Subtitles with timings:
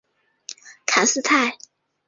[0.87, 1.59] 卡斯泰。